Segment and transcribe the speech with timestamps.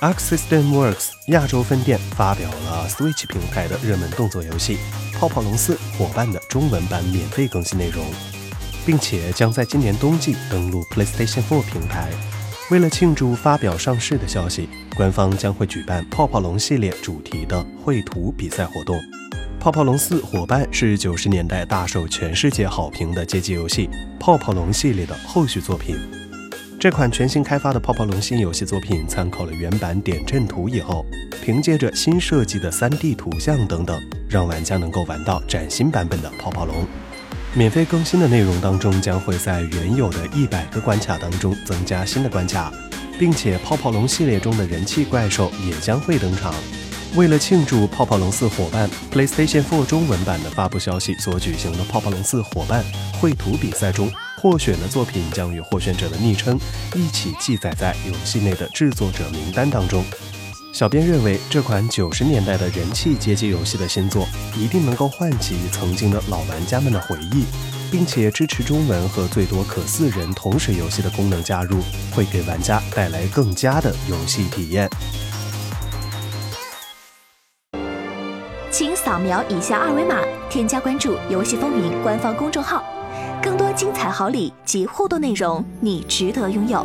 [0.00, 4.76] Arc System Works 亚洲分店发表了 Switch 平台的热门动作游戏
[5.18, 8.06] 《泡泡龙四伙伴》的中文版免费更新内容，
[8.86, 12.08] 并且将在今年冬季登陆 PlayStation 4平台。
[12.70, 18.96] 为了庆祝发表上市的消息，官方将会举办泡泡龙系列主题的绘图比赛活动。
[19.58, 23.88] 《泡泡龙四伙伴》是九十年代大受全世界好评的街机游戏
[24.20, 25.98] 《泡泡龙》系列的后续作品。
[26.80, 31.04] 这款全新开发的泡泡龙新游戏作品，参考了原版点阵图以后，
[31.42, 36.86] 凭借着新设计的 3D 图像等等，让玩家能够玩到崭新版本的泡泡龙。
[37.52, 42.72] 免费更新的内容当中，将会在原有的一百个关卡当中增加新的关卡，
[43.18, 46.54] 并且泡泡龙系列中的人气怪兽也将会登场。
[47.16, 52.84] 为了庆祝《泡泡龙四伙伴》PlayStation 4中文版的发布消息所举行的《泡泡龙四伙伴》
[53.18, 54.08] 绘图比赛中。
[54.40, 56.56] 获选的作品将与获选者的昵称
[56.94, 60.04] 一起记载在游戏内的制作者名单当中。
[60.72, 67.46] 小编认为，这款九十年代的人气街机游戏的新作一定能够唤起曾经的老玩家们的回忆，
[67.90, 71.80] 并且支持中文和最多可四人同时游戏的功能加入，
[72.14, 74.88] 会给玩家带来更佳的游戏体验。
[78.70, 82.84] 请扫描以下二维码，添加关注“游戏风云”官方公众号。
[83.42, 86.84] 更多精彩好礼及互动内容，你值得拥有。